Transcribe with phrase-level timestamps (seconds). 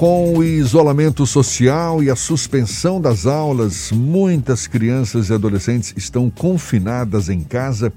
[0.00, 7.28] Com o isolamento social e a suspensão das aulas, muitas crianças e adolescentes estão confinadas
[7.28, 7.92] em casa,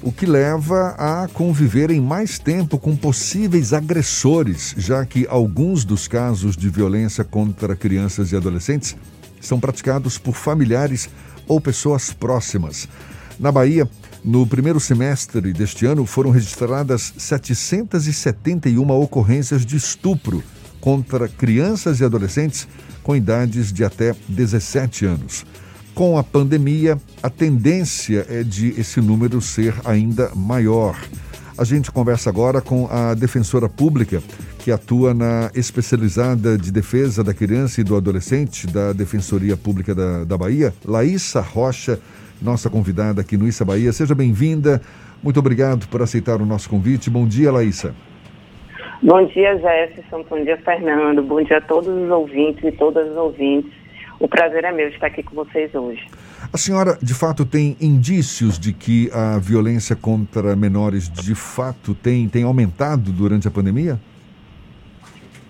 [0.00, 6.56] o que leva a conviverem mais tempo com possíveis agressores, já que alguns dos casos
[6.56, 8.96] de violência contra crianças e adolescentes
[9.38, 11.10] são praticados por familiares
[11.46, 12.88] ou pessoas próximas.
[13.38, 13.86] Na Bahia,
[14.24, 20.42] no primeiro semestre deste ano, foram registradas 771 ocorrências de estupro
[20.84, 22.68] contra crianças e adolescentes
[23.02, 25.46] com idades de até 17 anos.
[25.94, 30.94] Com a pandemia, a tendência é de esse número ser ainda maior.
[31.56, 34.22] A gente conversa agora com a defensora pública
[34.58, 40.24] que atua na especializada de defesa da criança e do adolescente da Defensoria Pública da,
[40.24, 41.98] da Bahia, Laísa Rocha,
[42.42, 43.90] nossa convidada aqui no Issa Bahia.
[43.90, 44.82] Seja bem-vinda.
[45.22, 47.08] Muito obrigado por aceitar o nosso convite.
[47.08, 47.94] Bom dia, Laísa.
[49.04, 50.24] Bom dia, Jefferson.
[50.30, 51.22] Bom dia, Fernando.
[51.22, 53.70] Bom dia a todos os ouvintes e todas as ouvintes.
[54.18, 56.02] O prazer é meu estar aqui com vocês hoje.
[56.50, 62.26] A senhora, de fato, tem indícios de que a violência contra menores, de fato, tem,
[62.30, 64.00] tem aumentado durante a pandemia?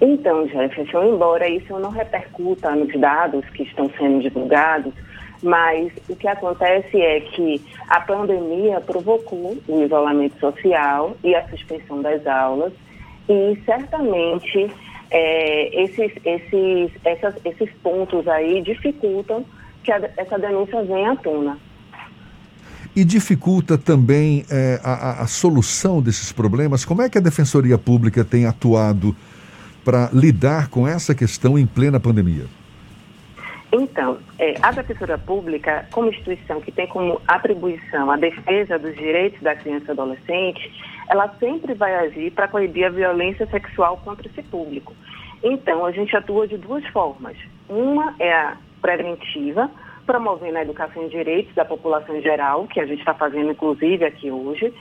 [0.00, 4.92] Então, Jefferson, embora isso não repercuta nos dados que estão sendo divulgados,
[5.40, 12.02] mas o que acontece é que a pandemia provocou o isolamento social e a suspensão
[12.02, 12.72] das aulas
[13.28, 14.70] e certamente
[15.10, 19.44] é, esses, esses, essas, esses pontos aí dificultam
[19.82, 21.58] que a, essa denúncia venha à tona.
[22.96, 26.84] E dificulta também é, a, a, solução desses problemas?
[26.84, 29.16] Como é que a Defensoria Pública tem atuado
[29.84, 32.44] para lidar com essa questão em plena pandemia?
[33.76, 39.42] Então, é, a Defensoria Pública, como instituição que tem como atribuição a defesa dos direitos
[39.42, 40.72] da criança e adolescente,
[41.08, 44.94] ela sempre vai agir para coibir a violência sexual contra esse público.
[45.42, 47.36] Então, a gente atua de duas formas.
[47.68, 49.68] Uma é a preventiva,
[50.06, 54.04] promovendo a educação em direitos da população em geral, que a gente está fazendo inclusive
[54.04, 54.72] aqui hoje.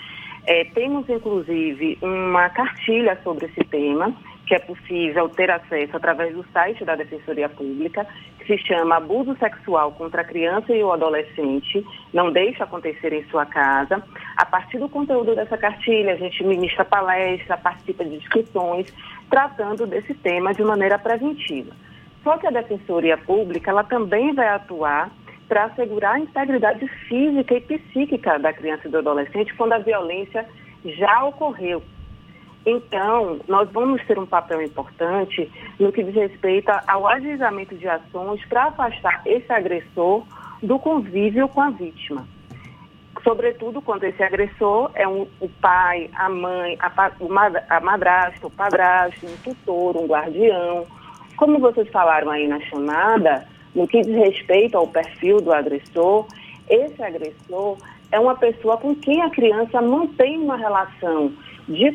[0.46, 4.14] É, temos, inclusive, uma cartilha sobre esse tema,
[4.46, 8.06] que é possível ter acesso através do site da Defensoria Pública,
[8.40, 13.24] que se chama Abuso Sexual contra a Criança e o Adolescente, não deixe acontecer em
[13.30, 14.04] sua casa.
[14.38, 18.94] A partir do conteúdo dessa cartilha, a gente ministra palestra, participa de discussões,
[19.30, 21.74] tratando desse tema de maneira preventiva.
[22.24, 25.10] Só que a Defensoria Pública, ela também vai atuar
[25.48, 30.46] para assegurar a integridade física e psíquica da criança e do adolescente quando a violência
[30.86, 31.82] já ocorreu.
[32.66, 38.44] Então, nós vamos ter um papel importante no que diz respeito ao ajuizamento de ações
[38.46, 40.24] para afastar esse agressor
[40.62, 42.26] do convívio com a vítima.
[43.22, 47.12] Sobretudo quando esse agressor é um, o pai, a mãe, a,
[47.70, 50.86] a madrasta, o padrasto, um tutor, um guardião.
[51.38, 56.28] Como vocês falaram aí na chamada, no que diz respeito ao perfil do agressor,
[56.70, 57.78] esse agressor
[58.12, 61.34] é uma pessoa com quem a criança mantém uma relação
[61.68, 61.92] de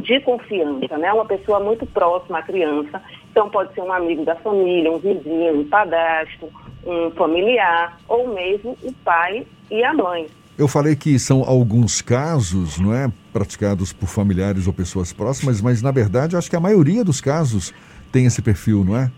[0.00, 1.12] de confiança, né?
[1.12, 3.02] Uma pessoa muito próxima à criança.
[3.30, 6.48] Então pode ser um amigo da família, um vizinho, um padrasto,
[6.86, 10.26] um familiar, ou mesmo o pai e a mãe.
[10.58, 15.82] Eu falei que são alguns casos, não é, praticados por familiares ou pessoas próximas, mas
[15.82, 17.74] na verdade eu acho que a maioria dos casos
[18.10, 19.10] tem esse perfil, não é?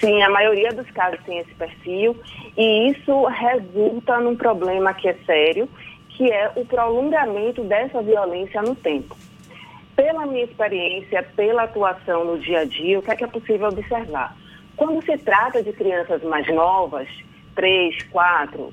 [0.00, 2.16] Sim, a maioria dos casos tem esse perfil
[2.56, 5.68] e isso resulta num problema que é sério,
[6.08, 9.14] que é o prolongamento dessa violência no tempo.
[9.96, 13.68] Pela minha experiência, pela atuação no dia a dia, o que é, que é possível
[13.68, 14.36] observar?
[14.76, 17.08] Quando se trata de crianças mais novas,
[17.54, 18.72] 3, 4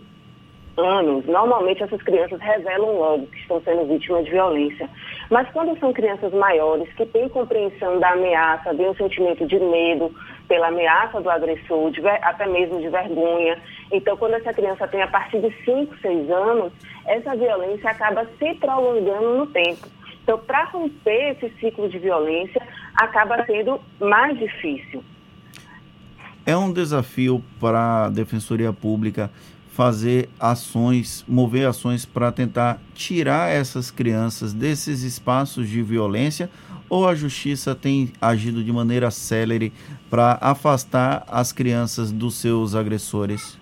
[0.78, 4.90] anos, normalmente essas crianças revelam logo que estão sendo vítimas de violência.
[5.30, 10.14] Mas quando são crianças maiores, que têm compreensão da ameaça, têm um sentimento de medo
[10.48, 13.62] pela ameaça do agressor, de, até mesmo de vergonha.
[13.92, 16.74] Então, quando essa criança tem a partir de 5, 6 anos,
[17.06, 19.99] essa violência acaba se prolongando no tempo.
[20.30, 22.62] Então, para romper esse ciclo de violência,
[22.94, 25.04] acaba sendo mais difícil.
[26.46, 29.32] É um desafio para a Defensoria Pública
[29.72, 36.48] fazer ações, mover ações para tentar tirar essas crianças desses espaços de violência
[36.88, 39.74] ou a justiça tem agido de maneira célere
[40.12, 43.58] para afastar as crianças dos seus agressores?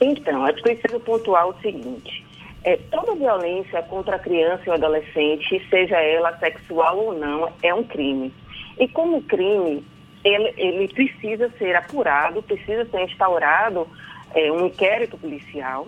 [0.00, 2.23] Então, é preciso pontuar o seguinte:
[2.64, 7.74] é, toda violência contra a criança e o adolescente, seja ela sexual ou não, é
[7.74, 8.32] um crime.
[8.78, 9.84] E como crime,
[10.24, 13.86] ele, ele precisa ser apurado, precisa ser instaurado
[14.34, 15.86] é, um inquérito policial.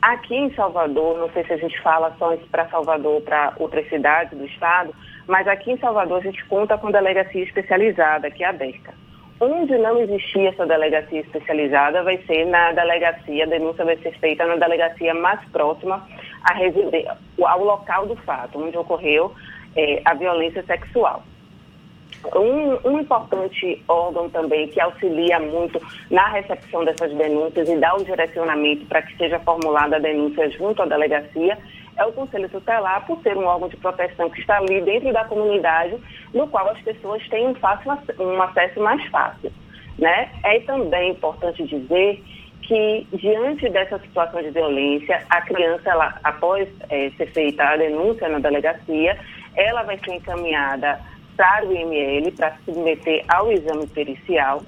[0.00, 3.88] Aqui em Salvador, não sei se a gente fala só para Salvador ou para outras
[3.88, 4.94] cidades do estado,
[5.26, 8.94] mas aqui em Salvador a gente conta com delegacia especializada, que é aberta.
[9.38, 14.46] Onde não existia essa delegacia especializada vai ser na delegacia, a denúncia vai ser feita
[14.46, 16.06] na delegacia mais próxima
[17.42, 19.34] ao local do fato, onde ocorreu
[19.76, 21.22] é, a violência sexual.
[22.34, 25.80] Um, um, importante órgão também que auxilia muito
[26.10, 30.82] na recepção dessas denúncias e dá o direcionamento para que seja formulada a denúncia junto
[30.82, 31.58] à delegacia
[31.96, 35.24] é o Conselho Tutelar, por ser um órgão de proteção que está ali dentro da
[35.24, 35.96] comunidade,
[36.32, 39.50] no qual as pessoas têm um, fácil, um acesso mais fácil.
[39.98, 40.28] Né?
[40.44, 42.22] É também importante dizer
[42.62, 48.28] que, diante dessa situação de violência, a criança, ela, após é, ser feita a denúncia
[48.28, 49.18] na delegacia,
[49.54, 51.00] ela vai ser encaminhada
[51.36, 54.62] para o IML para se submeter ao exame pericial.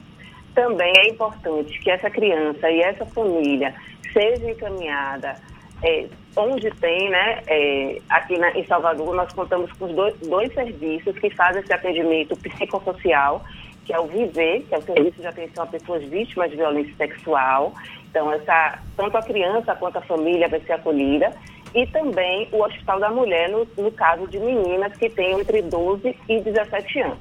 [0.54, 3.74] Também é importante que essa criança e essa família
[4.12, 5.34] seja encaminhada
[5.82, 11.16] é, onde tem, né, é, aqui na, em Salvador, nós contamos com dois, dois serviços
[11.18, 13.44] que fazem esse atendimento psicossocial,
[13.84, 16.94] que é o VIVER, que é o Serviço de Atenção a Pessoas Vítimas de Violência
[16.96, 17.72] Sexual.
[18.10, 21.32] Então, essa, tanto a criança quanto a família vai ser acolhida.
[21.74, 26.16] E também o Hospital da Mulher, no, no caso de meninas que têm entre 12
[26.28, 27.18] e 17 anos.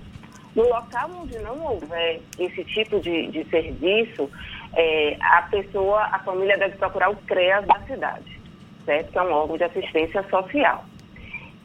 [0.56, 4.30] No local onde não houver esse tipo de, de serviço,
[4.76, 8.37] é, a pessoa, a família deve procurar o CREAS da cidade
[8.88, 9.12] certo?
[9.12, 10.84] Que é um órgão de assistência social.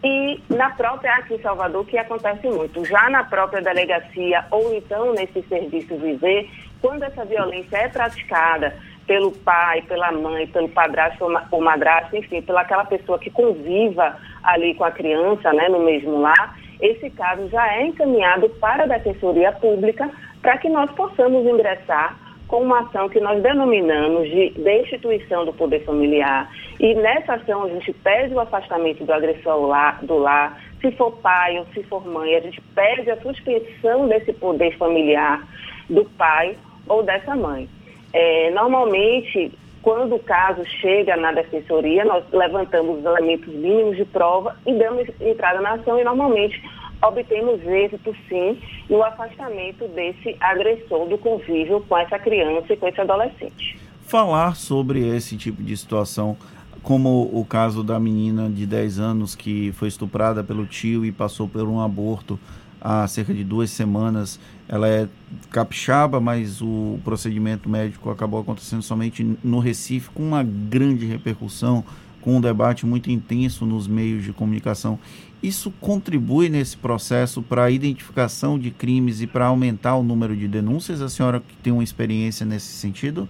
[0.04, 5.12] E na própria aqui em Salvador, que acontece muito, já na própria delegacia ou então
[5.12, 8.76] nesse serviço viver, quando essa violência é praticada
[9.06, 14.74] pelo pai, pela mãe, pelo padrasto ou madrasto, enfim, pela aquela pessoa que conviva ali
[14.74, 19.52] com a criança, né, no mesmo lar, esse caso já é encaminhado para a Defensoria
[19.52, 20.10] Pública
[20.40, 22.16] para que nós possamos ingressar
[22.52, 26.52] com uma ação que nós denominamos de destituição do poder familiar.
[26.78, 29.56] E nessa ação a gente pede o afastamento do agressor
[30.02, 34.34] do lar, se for pai ou se for mãe, a gente pede a suspensão desse
[34.34, 35.48] poder familiar
[35.88, 36.54] do pai
[36.86, 37.66] ou dessa mãe.
[38.12, 39.50] É, normalmente,
[39.80, 45.08] quando o caso chega na defensoria, nós levantamos os elementos mínimos de prova e damos
[45.22, 46.62] entrada na ação e normalmente
[47.02, 48.58] obtemos êxito, sim,
[48.88, 53.78] no afastamento desse agressor do convívio com essa criança e com esse adolescente.
[54.06, 56.36] Falar sobre esse tipo de situação,
[56.82, 61.48] como o caso da menina de 10 anos que foi estuprada pelo tio e passou
[61.48, 62.38] por um aborto
[62.80, 64.40] há cerca de duas semanas.
[64.68, 65.08] Ela é
[65.50, 71.84] capixaba, mas o procedimento médico acabou acontecendo somente no Recife, com uma grande repercussão,
[72.20, 74.98] com um debate muito intenso nos meios de comunicação.
[75.42, 80.46] Isso contribui nesse processo para a identificação de crimes e para aumentar o número de
[80.46, 81.02] denúncias?
[81.02, 83.28] A senhora que tem uma experiência nesse sentido?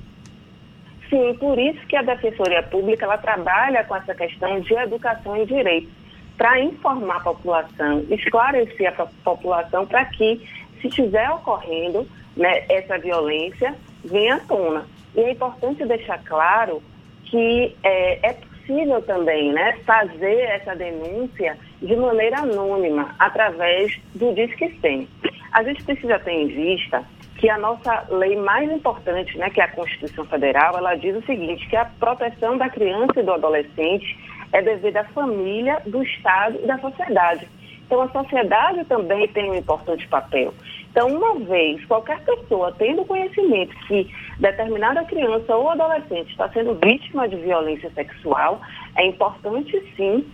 [1.09, 5.47] Sim, por isso que a Defensoria Pública ela trabalha com essa questão de educação e
[5.47, 5.89] direito,
[6.37, 10.47] para informar a população, esclarecer a população para que,
[10.81, 12.07] se estiver ocorrendo
[12.37, 13.75] né, essa violência,
[14.05, 14.85] venha à tona.
[15.15, 16.83] E é importante deixar claro
[17.25, 24.79] que é, é possível também né, fazer essa denúncia de maneira anônima, através do Disque
[24.81, 25.09] 100.
[25.53, 27.05] A gente precisa ter em vista
[27.37, 31.27] que a nossa lei mais importante, né, que é a Constituição Federal, ela diz o
[31.27, 34.17] seguinte, que a proteção da criança e do adolescente
[34.53, 37.49] é dever da família, do Estado e da sociedade.
[37.85, 40.55] Então, a sociedade também tem um importante papel.
[40.91, 47.29] Então, uma vez qualquer pessoa tendo conhecimento que determinada criança ou adolescente está sendo vítima
[47.29, 48.61] de violência sexual,
[48.97, 50.25] é importante sim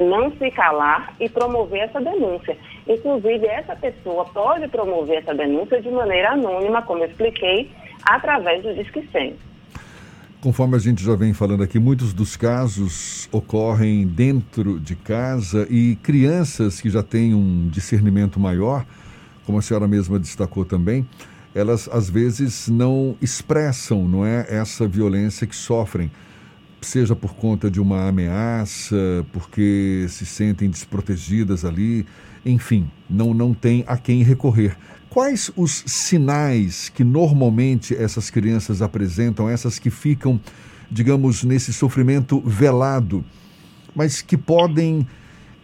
[0.00, 2.56] não se calar e promover essa denúncia.
[2.88, 7.70] Inclusive, essa pessoa pode promover essa denúncia de maneira anônima, como eu expliquei,
[8.04, 9.36] através do Disque 100.
[10.40, 15.96] Conforme a gente já vem falando aqui, muitos dos casos ocorrem dentro de casa e
[16.02, 18.84] crianças que já têm um discernimento maior,
[19.46, 21.06] como a senhora mesma destacou também,
[21.54, 26.10] elas às vezes não expressam, não é, essa violência que sofrem
[26.84, 32.06] seja por conta de uma ameaça, porque se sentem desprotegidas ali,
[32.44, 34.76] enfim, não, não tem a quem recorrer.
[35.10, 40.40] Quais os sinais que normalmente essas crianças apresentam, essas que ficam,
[40.90, 43.24] digamos, nesse sofrimento velado,
[43.94, 45.06] mas que podem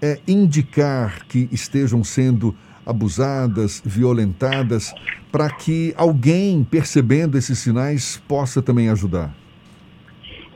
[0.01, 2.55] é, indicar que estejam sendo
[2.87, 4.95] abusadas, violentadas,
[5.31, 9.35] para que alguém, percebendo esses sinais, possa também ajudar?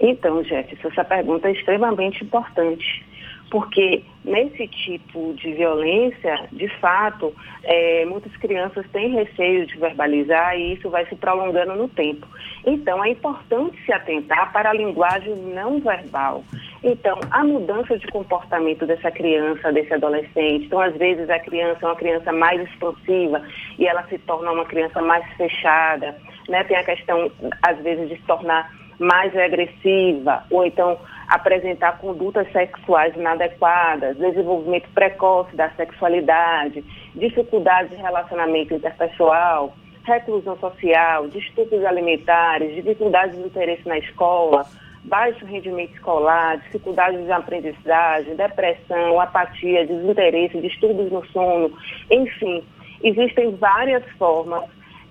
[0.06, 3.02] Então, Jefferson, essa pergunta é extremamente importante,
[3.50, 10.74] porque nesse tipo de violência, de fato, é, muitas crianças têm receio de verbalizar e
[10.74, 12.26] isso vai se prolongando no tempo.
[12.66, 16.44] Então, é importante se atentar para a linguagem não verbal.
[16.82, 21.86] Então, a mudança de comportamento dessa criança, desse adolescente, então, às vezes, a criança é
[21.86, 23.40] uma criança mais expansiva
[23.78, 26.14] e ela se torna uma criança mais fechada,
[26.46, 26.62] né?
[26.64, 27.32] Tem a questão,
[27.62, 30.98] às vezes, de se tornar mais agressiva, ou então
[31.28, 36.84] apresentar condutas sexuais inadequadas, desenvolvimento precoce da sexualidade,
[37.14, 39.74] dificuldades de relacionamento interpessoal,
[40.04, 44.66] reclusão social, distúrbios alimentares, dificuldades de interesse na escola,
[45.04, 51.72] baixo rendimento escolar, dificuldades de aprendizagem, depressão, apatia, desinteresse, distúrbios no sono,
[52.10, 52.62] enfim,
[53.02, 54.64] existem várias formas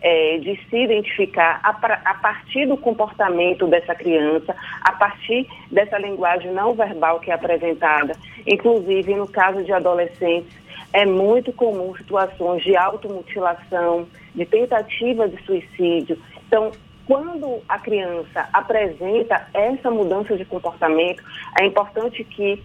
[0.03, 6.51] é, de se identificar a, a, partir do comportamento dessa criança, a partir dessa linguagem
[6.51, 8.13] não verbal que é apresentada.
[8.45, 10.53] Inclusive, no caso de adolescentes,
[10.91, 14.05] é muito comum situações de automutilação,
[14.35, 16.21] de tentativa de suicídio.
[16.47, 16.71] Então,
[17.07, 21.23] quando a criança apresenta essa mudança de comportamento,
[21.59, 22.61] é importante que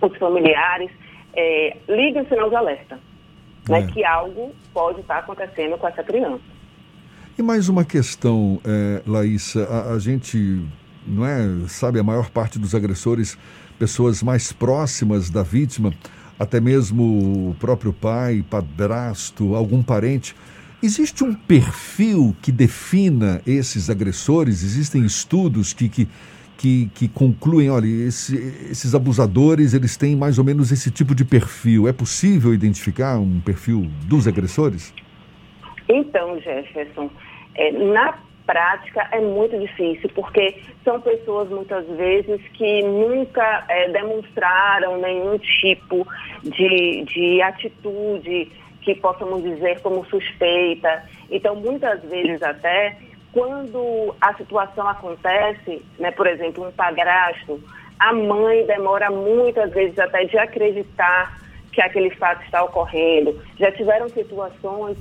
[0.00, 0.90] os familiares
[1.34, 2.98] é, liguem o sinal de alerta
[3.68, 3.86] né, é.
[3.86, 6.40] que algo pode estar acontecendo com essa criança.
[7.38, 10.64] E mais uma questão, é, Laísa, a, a, gente
[11.06, 13.36] não é, sabe, a maior parte dos agressores,
[13.78, 15.92] pessoas mais próximas da vítima,
[16.38, 20.34] até mesmo o próprio pai, padrasto, algum parente.
[20.82, 24.62] Existe um perfil que defina esses agressores?
[24.62, 26.08] Existem estudos que, que
[26.56, 28.36] que, que concluem, olha, esse,
[28.70, 31.86] esses abusadores, eles têm mais ou menos esse tipo de perfil.
[31.86, 34.92] É possível identificar um perfil dos agressores?
[35.88, 37.10] Então, Jefferson,
[37.54, 44.98] é, na prática é muito difícil, porque são pessoas muitas vezes que nunca é, demonstraram
[44.98, 46.06] nenhum tipo
[46.42, 48.50] de, de atitude
[48.82, 51.02] que possamos dizer como suspeita.
[51.28, 52.96] Então, muitas vezes até
[53.36, 57.60] quando a situação acontece, né, por exemplo, um padrasto,
[57.98, 61.38] a mãe demora muitas vezes até de acreditar
[61.70, 63.38] que aquele fato está ocorrendo.
[63.60, 64.96] Já tiveram situações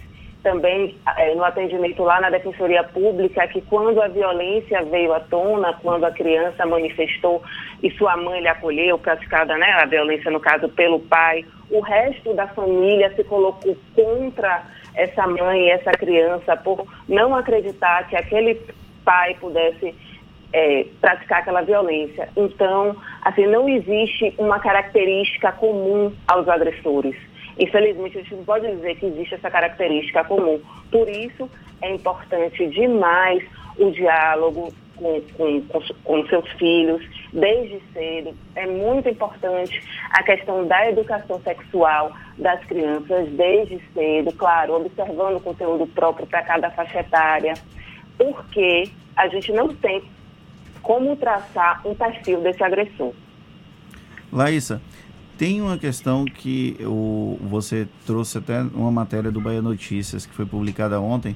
[0.46, 5.74] também é, no atendimento lá na Defensoria Pública que quando a violência veio à tona,
[5.82, 7.42] quando a criança manifestou
[7.82, 12.32] e sua mãe lhe acolheu, praticada né, a violência no caso pelo pai, o resto
[12.36, 18.62] da família se colocou contra essa mãe, essa criança, por não acreditar que aquele
[19.04, 19.96] pai pudesse
[20.54, 22.30] é, praticar aquela violência.
[22.38, 27.16] Então, assim, não existe uma característica comum aos agressores.
[27.58, 30.60] Infelizmente, a gente não pode dizer que existe essa característica comum.
[30.92, 31.50] Por isso,
[31.82, 33.44] é importante demais
[33.78, 38.36] o diálogo com, com, com, com seus filhos desde cedo.
[38.56, 39.82] É muito importante
[40.12, 46.44] a questão da educação sexual das crianças desde cedo, claro, observando o conteúdo próprio para
[46.44, 47.54] cada faixa etária,
[48.18, 50.04] porque a gente não tem
[50.82, 53.14] como traçar um perfil desse agressor.
[54.32, 54.82] Laísa,
[55.38, 60.46] tem uma questão que o, você trouxe até uma matéria do Bahia Notícias que foi
[60.46, 61.36] publicada ontem,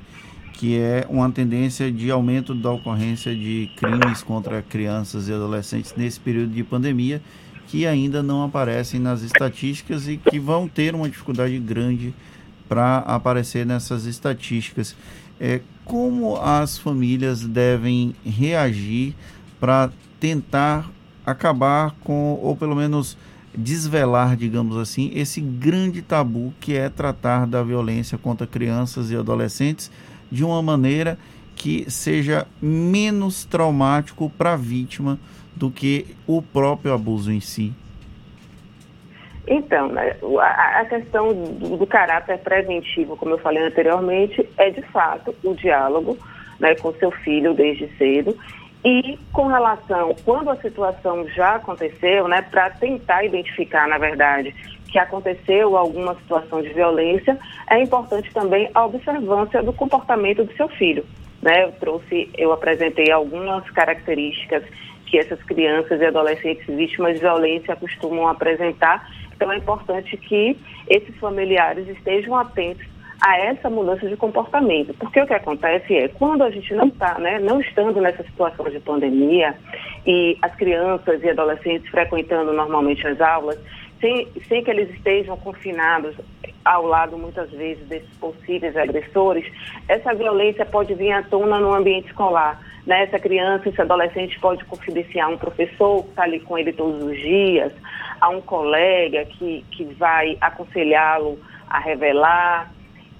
[0.53, 6.19] que é uma tendência de aumento da ocorrência de crimes contra crianças e adolescentes nesse
[6.19, 7.21] período de pandemia,
[7.67, 12.13] que ainda não aparecem nas estatísticas e que vão ter uma dificuldade grande
[12.67, 14.95] para aparecer nessas estatísticas.
[15.39, 19.15] É, como as famílias devem reagir
[19.59, 19.89] para
[20.19, 20.89] tentar
[21.25, 23.17] acabar com, ou pelo menos
[23.55, 29.91] desvelar, digamos assim, esse grande tabu que é tratar da violência contra crianças e adolescentes
[30.31, 31.17] de uma maneira
[31.55, 35.19] que seja menos traumático para a vítima
[35.55, 37.73] do que o próprio abuso em si.
[39.45, 45.55] Então, né, a, questão do, caráter preventivo, como eu falei anteriormente, é de fato o
[45.55, 46.17] diálogo
[46.59, 48.37] né, com seu filho desde cedo
[48.83, 54.55] e com relação, quando a situação já aconteceu, né, para tentar identificar, na verdade,
[54.89, 57.37] que aconteceu alguma situação de violência,
[57.69, 61.05] é importante também a observância do comportamento do seu filho.
[61.41, 61.65] Né?
[61.65, 64.63] Eu trouxe, eu apresentei algumas características
[65.05, 69.09] que essas crianças e adolescentes vítimas de violência costumam apresentar.
[69.35, 70.57] Então é importante que
[70.87, 72.85] esses familiares estejam atentos
[73.21, 74.93] a essa mudança de comportamento.
[74.93, 78.69] Porque o que acontece é, quando a gente não está, né, não estando nessa situação
[78.69, 79.55] de pandemia
[80.05, 83.59] e as crianças e adolescentes frequentando normalmente as aulas,
[83.99, 86.15] sem, sem que eles estejam confinados
[86.63, 89.45] ao lado, muitas vezes, desses possíveis agressores,
[89.87, 92.61] essa violência pode vir à tona no ambiente escolar.
[92.85, 93.03] Né?
[93.03, 97.17] Essa criança, esse adolescente pode confidenciar um professor que está ali com ele todos os
[97.17, 97.73] dias,
[98.21, 102.71] a um colega que, que vai aconselhá-lo a revelar,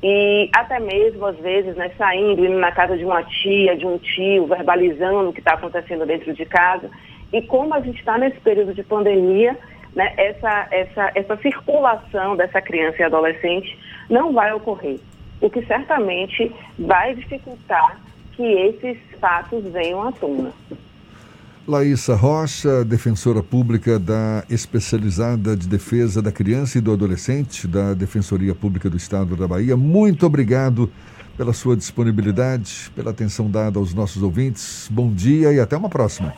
[0.02, 3.98] e até mesmo, às vezes, né, saindo, indo na casa de uma tia, de um
[3.98, 6.90] tio, verbalizando o que está acontecendo dentro de casa.
[7.34, 9.58] E como a gente está nesse período de pandemia,
[9.94, 13.78] né, essa, essa, essa circulação dessa criança e adolescente
[14.10, 15.00] não vai ocorrer,
[15.42, 18.00] o que certamente vai dificultar
[18.34, 20.52] que esses fatos venham à tona.
[21.70, 28.56] Laísa Rocha, defensora pública da Especializada de Defesa da Criança e do Adolescente da Defensoria
[28.56, 30.92] Pública do Estado da Bahia, muito obrigado
[31.38, 34.88] pela sua disponibilidade, pela atenção dada aos nossos ouvintes.
[34.90, 36.34] Bom dia e até uma próxima.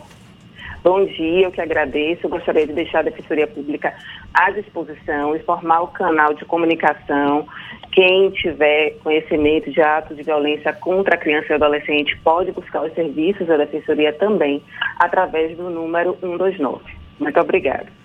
[0.83, 2.25] Bom dia, eu que agradeço.
[2.25, 3.93] Eu gostaria de deixar a Defensoria Pública
[4.33, 7.47] à disposição e formar o canal de comunicação.
[7.91, 12.93] Quem tiver conhecimento de atos de violência contra a criança e adolescente pode buscar os
[12.95, 14.63] serviços da Defensoria também
[14.97, 16.81] através do número 129.
[17.19, 18.00] Muito obrigada.